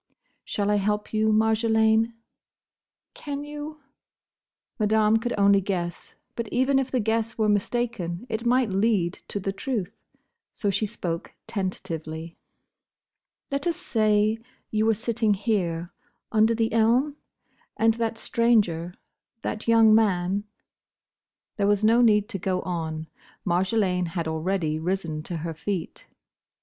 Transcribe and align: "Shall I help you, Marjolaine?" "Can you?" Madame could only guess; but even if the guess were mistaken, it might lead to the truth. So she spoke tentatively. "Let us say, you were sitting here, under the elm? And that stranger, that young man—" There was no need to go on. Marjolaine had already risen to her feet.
"Shall 0.43 0.71
I 0.71 0.77
help 0.77 1.13
you, 1.13 1.31
Marjolaine?" 1.31 2.13
"Can 3.13 3.43
you?" 3.43 3.81
Madame 4.79 5.17
could 5.17 5.35
only 5.37 5.61
guess; 5.61 6.15
but 6.35 6.47
even 6.47 6.79
if 6.79 6.89
the 6.89 6.99
guess 6.99 7.37
were 7.37 7.47
mistaken, 7.47 8.25
it 8.27 8.43
might 8.43 8.71
lead 8.71 9.13
to 9.27 9.39
the 9.39 9.51
truth. 9.53 9.91
So 10.53 10.71
she 10.71 10.87
spoke 10.87 11.35
tentatively. 11.45 12.35
"Let 13.51 13.67
us 13.67 13.75
say, 13.77 14.39
you 14.71 14.87
were 14.87 14.95
sitting 14.95 15.35
here, 15.35 15.91
under 16.31 16.55
the 16.55 16.73
elm? 16.73 17.17
And 17.77 17.93
that 17.93 18.17
stranger, 18.17 18.95
that 19.43 19.67
young 19.67 19.93
man—" 19.93 20.45
There 21.57 21.67
was 21.67 21.85
no 21.85 22.01
need 22.01 22.27
to 22.29 22.39
go 22.39 22.63
on. 22.63 23.05
Marjolaine 23.45 24.07
had 24.07 24.27
already 24.27 24.79
risen 24.79 25.21
to 25.21 25.37
her 25.37 25.53
feet. 25.53 26.07